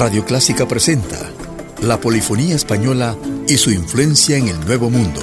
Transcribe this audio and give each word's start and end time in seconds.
Radio 0.00 0.24
Clásica 0.24 0.66
presenta 0.66 1.18
la 1.82 2.00
polifonía 2.00 2.56
española 2.56 3.14
y 3.46 3.58
su 3.58 3.70
influencia 3.70 4.38
en 4.38 4.48
el 4.48 4.58
Nuevo 4.60 4.88
Mundo. 4.88 5.20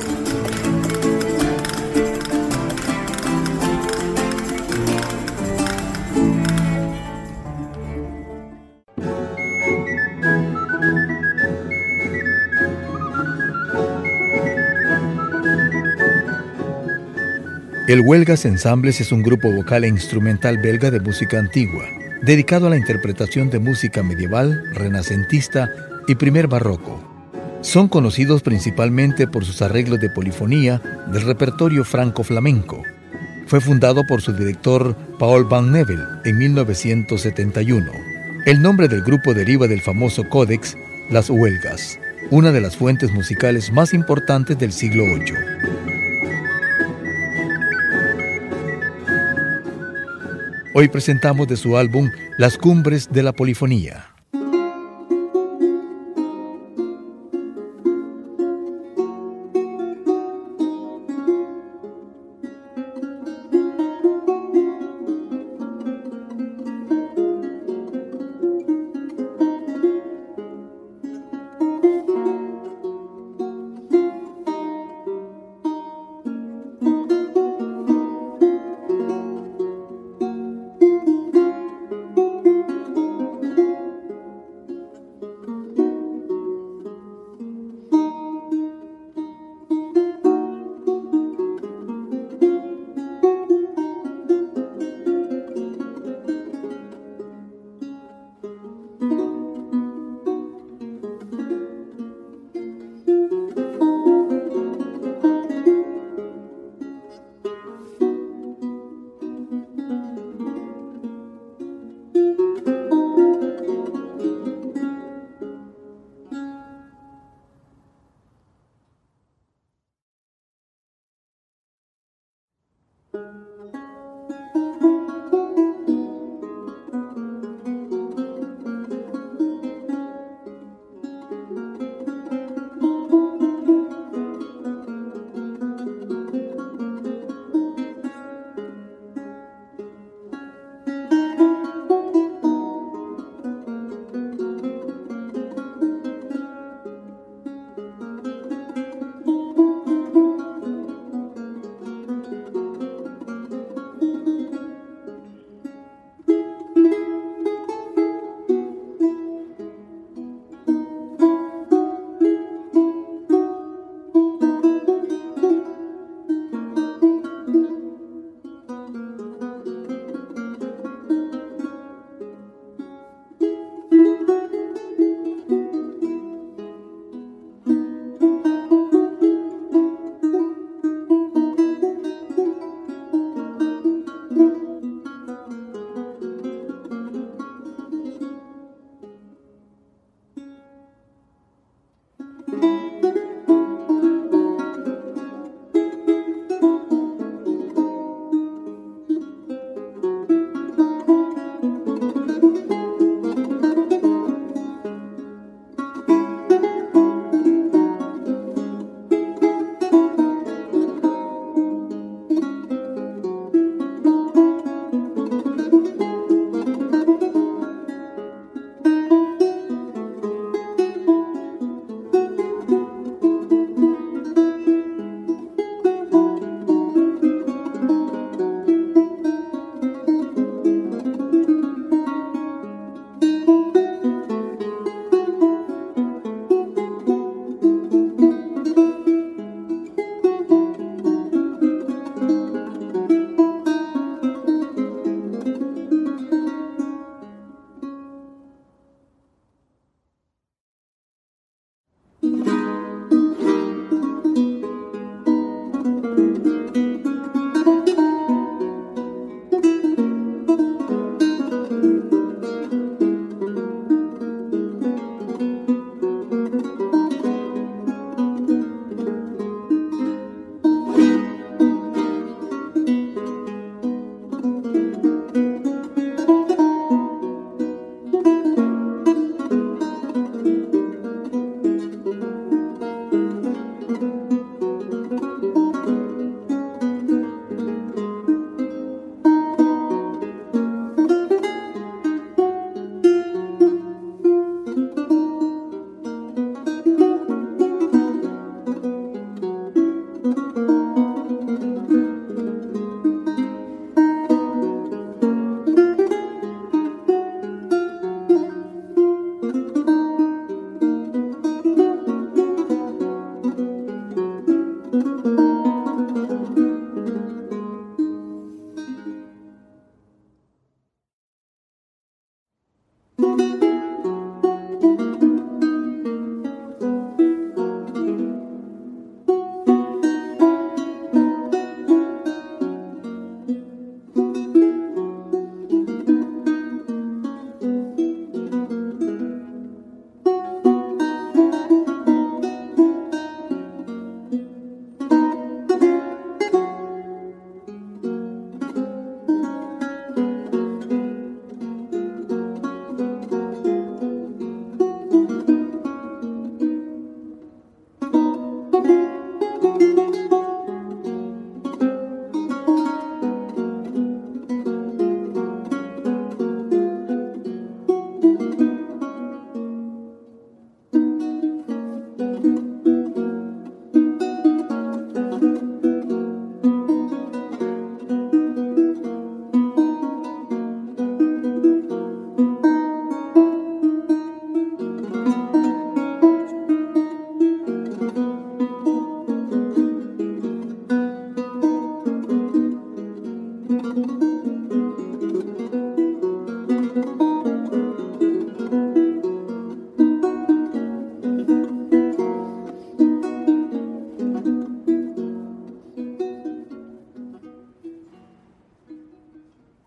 El 17.88 18.02
Huelgas 18.02 18.46
Ensambles 18.46 19.02
es 19.02 19.12
un 19.12 19.24
grupo 19.24 19.52
vocal 19.52 19.86
e 19.86 19.88
instrumental 19.88 20.60
belga 20.60 20.92
de 20.92 21.00
música 21.00 21.40
antigua 21.40 21.97
dedicado 22.22 22.68
a 22.68 22.70
la 22.70 22.78
interpretación 22.78 23.50
de 23.50 23.60
música 23.60 24.04
medieval, 24.04 24.64
renacentista 24.74 25.70
y 26.08 26.16
primer 26.16 26.48
barroco. 26.48 27.04
Son 27.62 27.88
conocidos 27.88 28.42
principalmente 28.42 29.28
por 29.28 29.44
sus 29.44 29.62
arreglos 29.62 30.00
de 30.00 30.10
polifonía 30.10 30.82
del 31.12 31.24
repertorio 31.24 31.84
franco-flamenco. 31.84 32.82
Fue 33.48 33.62
fundado 33.62 34.06
por 34.06 34.22
su 34.22 34.34
director 34.34 34.96
Paul 35.20 35.46
Van 35.46 35.72
Nevel 35.72 36.02
en 36.26 36.38
1971. 36.38 37.92
El 38.46 38.62
nombre 38.62 38.88
del 38.88 39.02
grupo 39.02 39.34
deriva 39.34 39.68
del 39.68 39.82
famoso 39.82 40.24
códex 40.30 40.78
Las 41.10 41.30
Huelgas, 41.30 42.00
una 42.30 42.52
de 42.52 42.62
las 42.62 42.76
fuentes 42.76 43.12
musicales 43.12 43.72
más 43.72 43.94
importantes 43.94 44.58
del 44.60 44.72
siglo 44.72 45.04
VIII. 45.06 45.77
Hoy 50.80 50.90
presentamos 50.90 51.48
de 51.48 51.58
su 51.58 51.76
álbum 51.76 52.12
Las 52.38 52.56
Cumbres 52.56 53.10
de 53.12 53.24
la 53.24 53.34
Polifonía. 53.34 54.17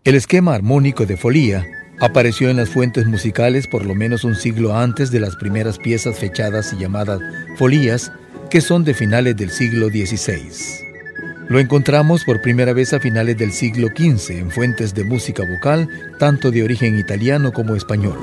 El 0.03 0.15
esquema 0.15 0.55
armónico 0.55 1.05
de 1.05 1.15
folía 1.15 1.63
apareció 1.99 2.49
en 2.49 2.57
las 2.57 2.69
fuentes 2.69 3.05
musicales 3.05 3.67
por 3.67 3.85
lo 3.85 3.93
menos 3.93 4.23
un 4.23 4.33
siglo 4.33 4.75
antes 4.75 5.11
de 5.11 5.19
las 5.19 5.35
primeras 5.35 5.77
piezas 5.77 6.17
fechadas 6.17 6.73
y 6.73 6.77
llamadas 6.77 7.19
folías, 7.57 8.11
que 8.49 8.61
son 8.61 8.83
de 8.83 8.95
finales 8.95 9.37
del 9.37 9.51
siglo 9.51 9.89
XVI. 9.89 10.41
Lo 11.49 11.59
encontramos 11.59 12.23
por 12.23 12.41
primera 12.41 12.73
vez 12.73 12.93
a 12.93 12.99
finales 12.99 13.37
del 13.37 13.51
siglo 13.51 13.89
XV 13.89 14.39
en 14.39 14.49
fuentes 14.49 14.95
de 14.95 15.03
música 15.03 15.43
vocal, 15.47 15.87
tanto 16.17 16.49
de 16.49 16.63
origen 16.63 16.97
italiano 16.97 17.53
como 17.53 17.75
español. 17.75 18.17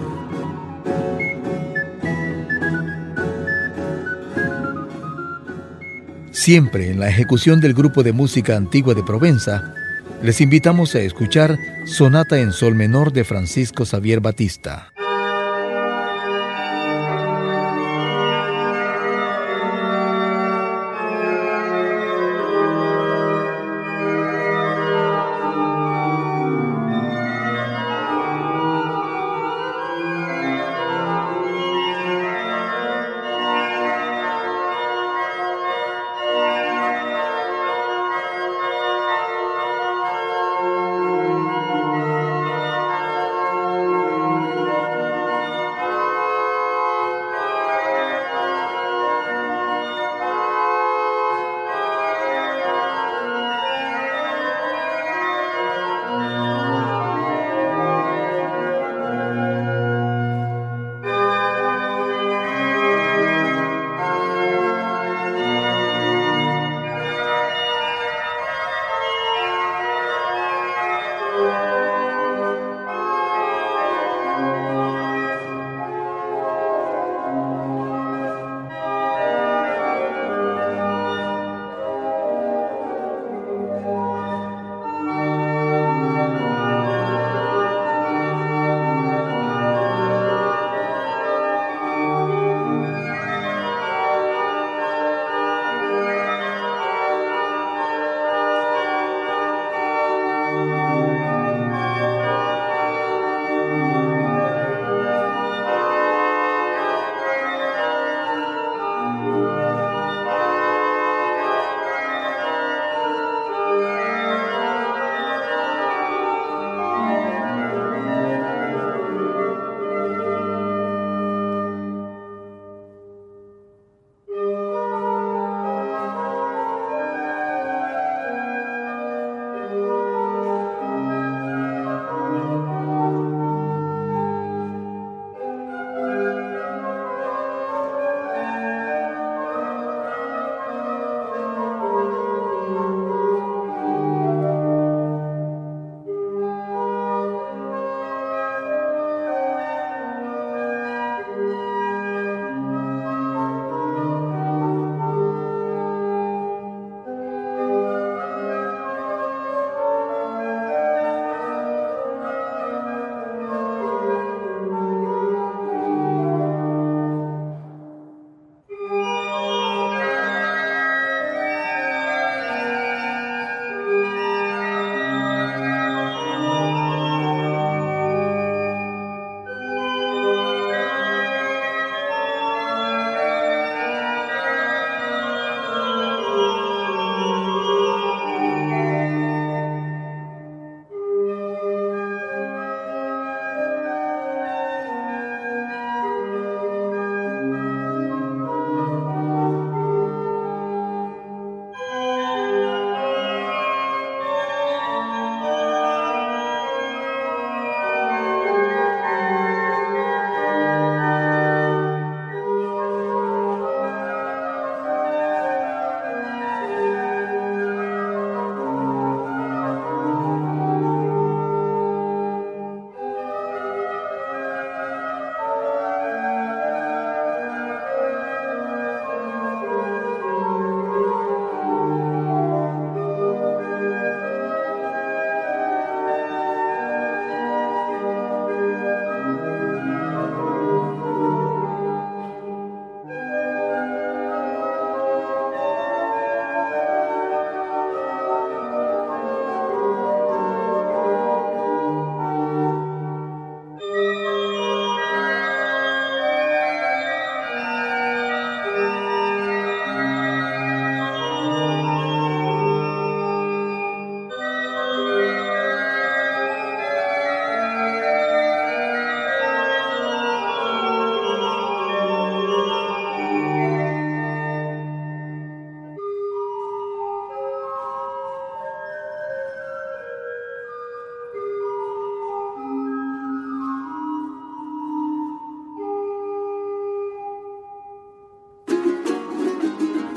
Siempre 6.33 6.91
en 6.91 6.99
la 6.99 7.09
ejecución 7.09 7.61
del 7.61 7.75
grupo 7.75 8.03
de 8.03 8.13
música 8.13 8.57
antigua 8.57 8.95
de 8.95 9.05
Provenza, 9.05 9.77
les 10.23 10.41
invitamos 10.41 10.95
a 10.95 11.01
escuchar 11.01 11.59
Sonata 11.85 12.39
en 12.39 12.53
Sol 12.53 12.75
Menor 12.75 13.13
de 13.13 13.25
Francisco 13.25 13.85
Xavier 13.85 14.21
Batista. 14.21 14.93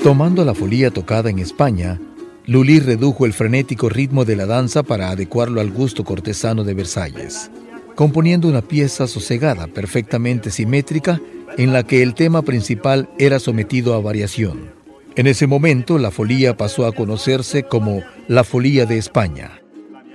Tomando 0.02 0.44
la 0.44 0.52
folía 0.52 0.90
tocada 0.90 1.30
en 1.30 1.38
España, 1.38 2.00
Lully 2.46 2.80
redujo 2.80 3.24
el 3.24 3.32
frenético 3.32 3.88
ritmo 3.88 4.24
de 4.24 4.34
la 4.34 4.46
danza 4.46 4.82
para 4.82 5.10
adecuarlo 5.10 5.60
al 5.60 5.70
gusto 5.70 6.02
cortesano 6.02 6.64
de 6.64 6.74
Versalles, 6.74 7.52
componiendo 7.94 8.48
una 8.48 8.62
pieza 8.62 9.06
sosegada, 9.06 9.68
perfectamente 9.68 10.50
simétrica, 10.50 11.20
en 11.56 11.72
la 11.72 11.84
que 11.84 12.02
el 12.02 12.14
tema 12.14 12.42
principal 12.42 13.08
era 13.16 13.38
sometido 13.38 13.94
a 13.94 14.00
variación. 14.00 14.72
En 15.14 15.28
ese 15.28 15.46
momento, 15.46 15.98
la 15.98 16.10
folía 16.10 16.56
pasó 16.56 16.86
a 16.86 16.92
conocerse 16.92 17.62
como 17.62 18.02
la 18.26 18.42
folía 18.42 18.86
de 18.86 18.98
España. 18.98 19.60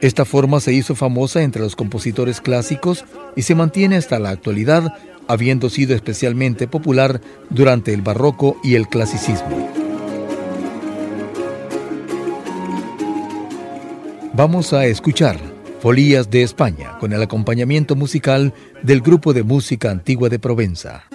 Esta 0.02 0.26
forma 0.26 0.60
se 0.60 0.74
hizo 0.74 0.96
famosa 0.96 1.44
entre 1.44 1.62
los 1.62 1.78
compositores 1.78 2.42
clásicos 2.42 3.06
y 3.38 3.44
se 3.44 3.56
mantiene 3.56 3.96
hasta 3.96 4.20
la 4.20 4.32
actualidad, 4.32 4.94
habiendo 5.28 5.70
sido 5.70 5.96
especialmente 5.96 6.68
popular 6.68 7.22
durante 7.50 7.94
el 7.94 8.02
barroco 8.02 8.58
y 8.64 8.76
el 8.76 8.88
clasicismo. 8.88 9.70
Vamos 14.34 14.74
a 14.74 14.86
escuchar 14.86 15.40
Folías 15.82 16.30
de 16.30 16.44
España 16.44 16.98
con 17.00 17.14
el 17.14 17.22
acompañamiento 17.22 17.96
musical 17.96 18.54
del 18.84 19.02
grupo 19.02 19.34
de 19.34 19.44
música 19.44 19.90
antigua 19.92 20.30
de 20.30 20.40
Provenza. 20.40 21.06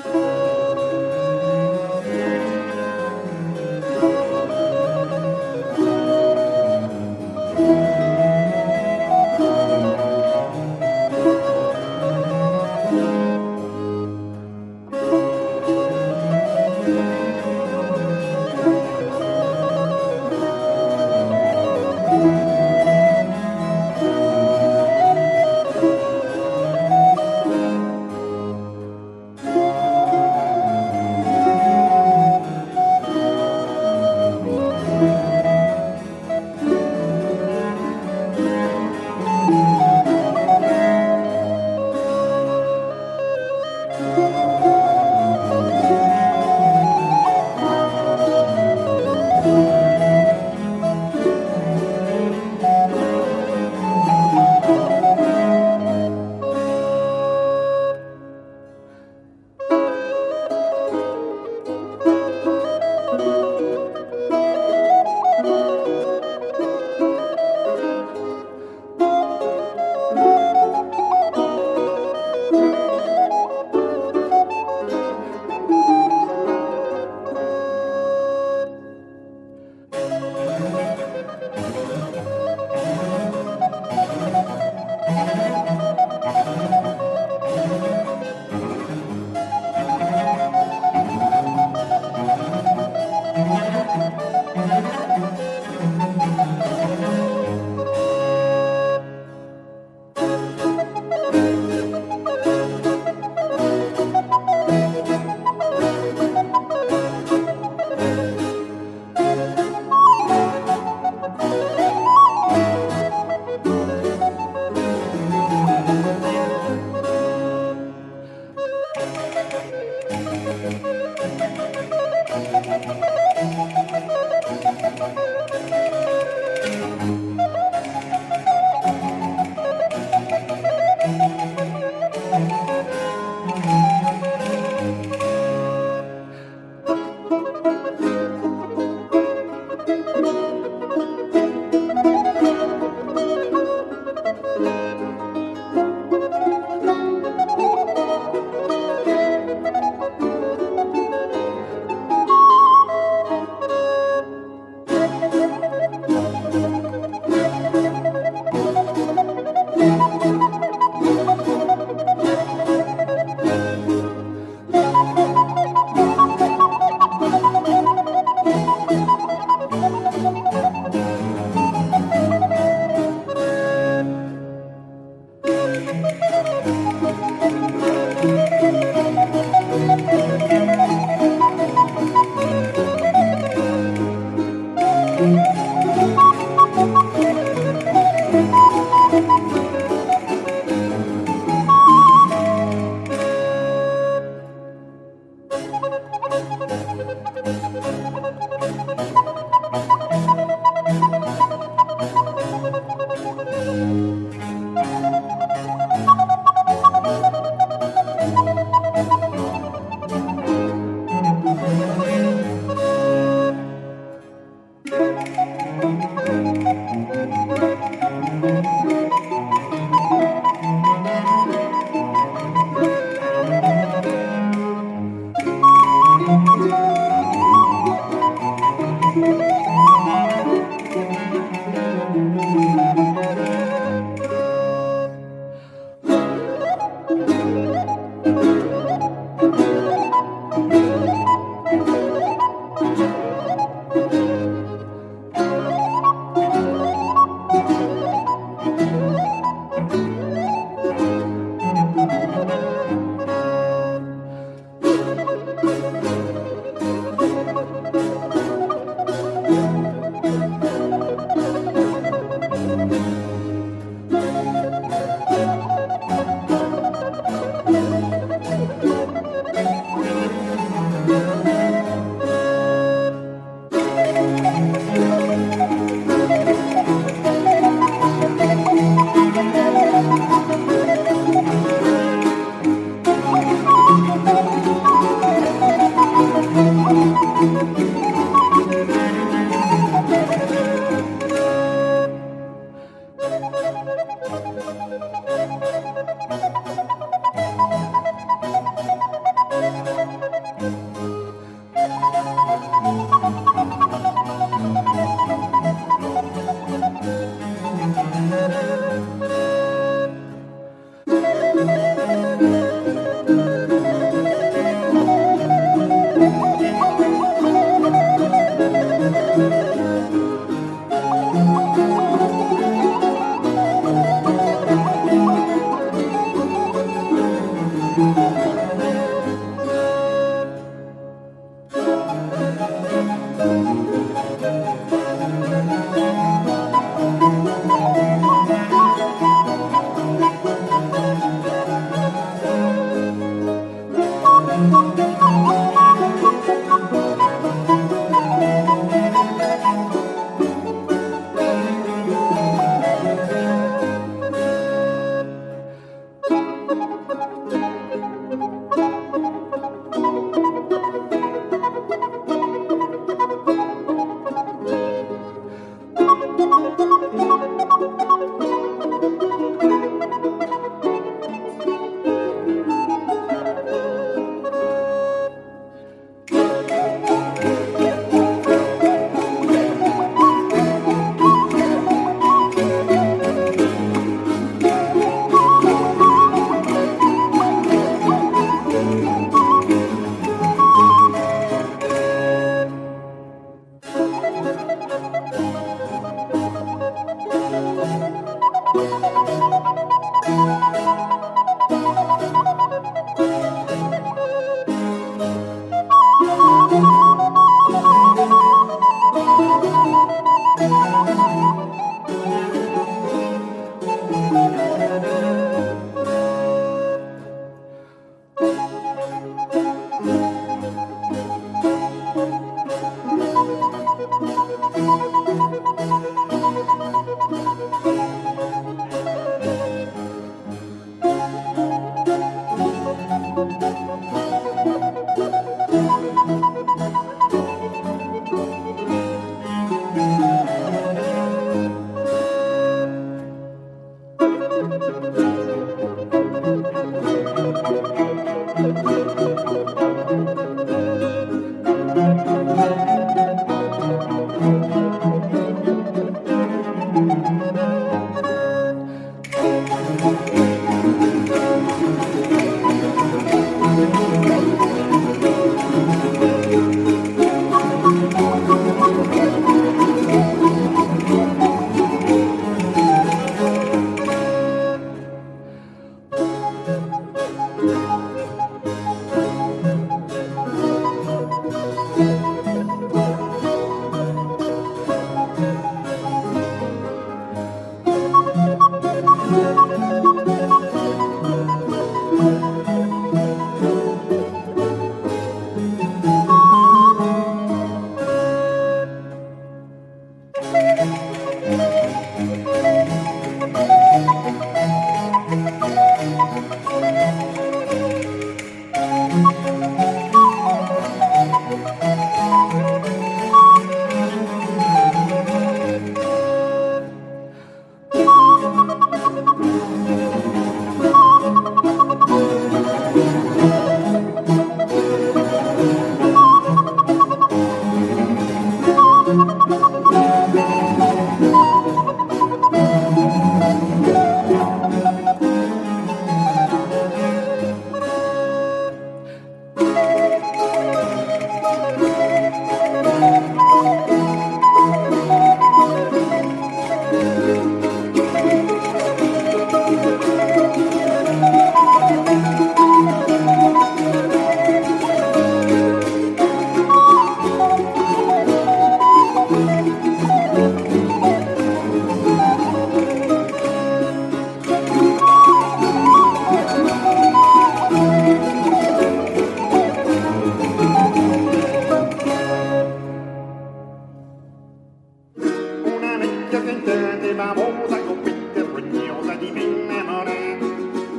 bavosa 577.14 577.78
coppietta 577.80 578.40
rognosa 578.40 579.14
di 579.14 579.30
me 579.30 579.42
innamorare 579.42 580.38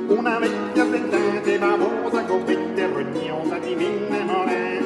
una 0.07 0.37
vecchia 0.39 0.89
sentente 0.89 1.57
bavosa 1.57 2.23
coppietta 2.25 2.87
rognosa 2.87 3.57
di 3.57 3.75
me 3.75 3.83
innamorare 3.83 4.81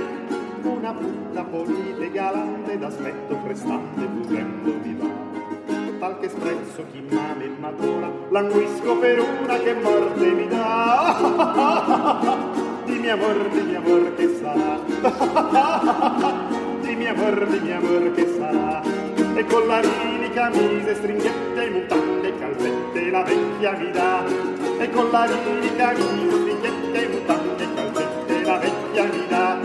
una 0.63 0.91
brutta 0.91 1.43
polite 1.43 2.11
galante 2.11 2.77
d'aspetto 2.77 3.35
prestante 3.37 4.01
fuggendo 4.01 4.71
di 4.81 4.97
là. 4.97 5.09
Tal 5.99 6.19
che 6.19 6.29
sprezzo 6.29 6.85
chi 6.91 7.03
male 7.09 7.49
matura 7.59 8.11
languisco 8.29 8.97
per 8.97 9.19
una 9.19 9.57
che 9.57 9.73
morte 9.73 10.31
mi 10.31 10.47
dà. 10.47 11.25
Di 12.85 12.99
mia 12.99 13.13
amor, 13.13 13.49
dimmi 13.49 13.75
amor 13.75 14.15
che 14.15 14.33
sarà. 14.39 14.79
Di 16.81 16.95
mia 16.95 17.11
amor, 17.11 17.47
dimmi 17.47 17.71
amor 17.73 18.11
che 18.13 18.27
sarà 18.37 18.96
e 19.37 19.45
con 19.45 19.67
la 19.67 19.81
mini 19.81 20.31
camise, 20.31 20.95
stringhette, 20.95 21.69
mutande, 21.69 22.39
calzette 22.39 23.09
la 23.11 23.21
vecchia 23.21 23.71
mi 23.73 23.91
dà. 23.91 24.25
E 24.79 24.89
con 24.89 25.11
la 25.11 25.27
mini 25.27 25.75
camise, 25.75 26.37
stringhette, 26.37 27.07
mutande, 27.07 27.67
calzette 27.75 28.41
la 28.43 28.57
vecchia 28.57 29.03
mi 29.03 29.27
dà. 29.27 29.59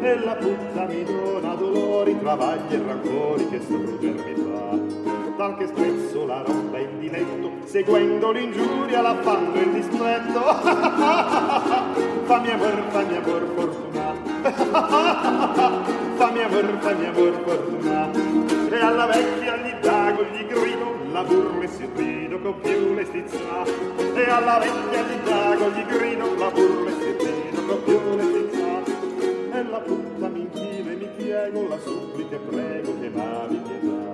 E 0.00 0.18
la 0.24 0.34
puzza 0.36 0.86
mi 0.86 1.02
dona 1.02 1.54
dolori, 1.54 2.18
travagli 2.20 2.72
e 2.72 2.82
rancori 2.86 3.48
che 3.48 3.60
solo 3.66 3.96
per 3.96 4.14
me 4.14 4.34
fa. 4.36 5.09
Tal 5.40 5.56
che 5.56 5.68
spesso 5.68 6.26
la 6.26 6.42
roba 6.42 6.76
in 6.76 6.98
diletto, 6.98 7.50
seguendo 7.64 8.30
l'ingiuria, 8.30 9.00
la 9.00 9.14
fanno 9.22 9.58
il 9.58 9.70
displetto. 9.70 10.38
fammi 12.28 12.50
amor, 12.50 12.82
fammi 12.90 13.16
amor, 13.16 13.48
fortuna. 13.54 14.12
fammi 16.16 16.42
amor, 16.42 16.76
fammi 16.80 17.06
amor, 17.06 17.42
fortuna. 17.42 18.10
E 18.68 18.80
alla 18.82 19.06
vecchia 19.06 19.56
gli 19.56 19.72
dago, 19.80 20.24
gli 20.24 20.44
grido, 20.44 20.96
la 21.10 21.22
burla 21.22 21.64
e 21.64 21.68
si 21.68 21.88
rido 21.94 22.38
con 22.40 22.60
più 22.60 22.92
le. 22.92 23.06
E 23.10 24.30
alla 24.30 24.58
vecchia 24.58 25.02
gli 25.04 25.16
dago, 25.24 25.70
gli 25.70 25.84
grido, 25.86 26.34
la 26.36 26.50
burla 26.50 26.90
e 26.90 26.92
si 27.00 27.16
rido 27.16 27.64
con 27.64 27.82
più 27.84 27.98
le. 28.14 29.58
E 29.58 29.62
la 29.62 29.78
puttana 29.78 30.28
mi 30.28 30.40
inchina 30.40 30.90
e 30.90 30.96
mi 30.96 31.08
piego, 31.16 31.66
la 31.66 31.78
supplica 31.78 32.36
e 32.36 32.38
prego 32.40 33.00
che 33.00 33.08
m'avi 33.08 33.56
pietà. 33.56 34.09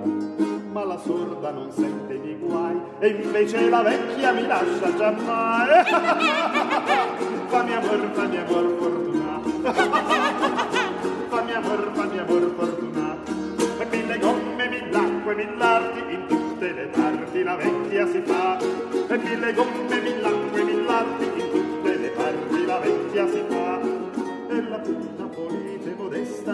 Ma 0.77 0.83
la 0.83 0.99
sorda 0.99 1.49
non 1.49 1.71
sente 1.71 2.13
i 2.13 2.19
miei 2.19 2.37
guai, 2.37 2.79
e 2.99 3.07
invece 3.07 3.67
la 3.67 3.81
vecchia 3.81 4.31
mi 4.31 4.45
lascia 4.45 4.95
giammai. 4.95 5.69
fammi 7.49 7.73
amor, 7.73 8.09
fammi 8.13 8.37
amor, 8.37 8.75
fortuna. 8.77 9.41
fammi 11.29 11.53
amor, 11.53 11.91
fammi 11.93 12.17
amor, 12.19 12.53
fortuna. 12.55 13.17
E 13.79 13.85
mille 13.89 14.19
gomme, 14.19 14.67
mille 14.69 14.95
acque, 14.95 15.33
mille 15.33 15.63
arti, 15.63 16.13
in 16.13 16.27
tutte 16.27 16.71
le 16.71 16.85
parti 16.93 17.41
la 17.41 17.55
vecchia 17.55 18.05
si 18.05 18.21
fa. 18.23 18.57
E 18.59 19.17
mille 19.17 19.53
gomme, 19.53 19.99
mille 19.99 20.27
acque, 20.27 20.63
mille 20.63 20.91
arti, 20.91 21.23
in 21.23 21.49
tutte 21.49 21.97
le 21.97 22.09
parti 22.09 22.65
la 22.65 22.77
vecchia 22.77 23.27
si 23.27 23.43
fa 23.47 23.79
e 24.49 24.61
la 24.69 24.77
punta 24.77 25.23
polite 25.25 25.93
modesta 25.97 26.53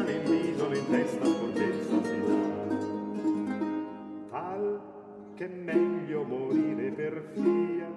che 5.44 5.50
meglio 5.50 6.24
morire 6.24 6.90
per 6.92 7.32
fia 7.34 7.92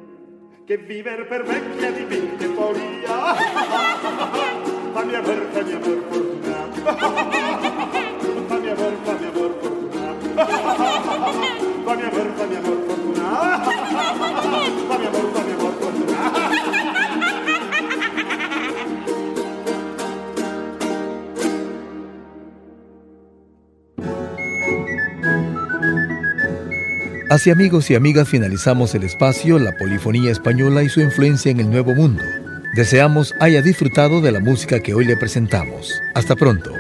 che 0.64 0.78
viver 0.78 1.28
per 1.28 1.44
vecchia 1.44 1.92
di 1.92 2.02
vinte 2.02 2.46
folia 2.48 3.34
fammi 4.92 5.14
aver 5.14 5.46
fammi 5.52 5.72
aver 5.72 6.04
fortuna 6.08 6.68
fammi 8.46 8.68
aver 8.68 8.92
fammi 9.04 9.26
aver 9.26 9.56
fortuna 9.60 9.86
fammi 11.84 12.02
amor, 12.02 12.32
fa 12.34 12.46
mi 12.46 12.56
amor 12.56 12.78
fortuna. 12.84 13.58
Fa 13.62 14.98
mi 14.98 15.06
amor, 15.06 15.06
fa 15.06 15.06
mi 15.06 15.06
amor 15.06 15.30
fortuna. 15.30 15.55
Así 27.28 27.50
amigos 27.50 27.90
y 27.90 27.96
amigas 27.96 28.28
finalizamos 28.28 28.94
el 28.94 29.02
espacio 29.02 29.58
La 29.58 29.76
Polifonía 29.76 30.30
Española 30.30 30.84
y 30.84 30.88
su 30.88 31.00
influencia 31.00 31.50
en 31.50 31.58
el 31.58 31.68
Nuevo 31.68 31.92
Mundo. 31.92 32.22
Deseamos 32.76 33.34
haya 33.40 33.62
disfrutado 33.62 34.20
de 34.20 34.30
la 34.30 34.38
música 34.38 34.78
que 34.78 34.94
hoy 34.94 35.06
le 35.06 35.16
presentamos. 35.16 35.92
Hasta 36.14 36.36
pronto. 36.36 36.70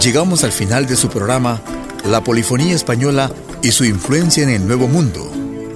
Llegamos 0.00 0.44
al 0.44 0.52
final 0.52 0.86
de 0.86 0.94
su 0.94 1.08
programa 1.08 1.60
La 2.08 2.22
Polifonía 2.22 2.76
Española 2.76 3.32
y 3.62 3.72
su 3.72 3.84
influencia 3.84 4.44
en 4.44 4.50
el 4.50 4.66
Nuevo 4.66 4.86
Mundo, 4.86 5.28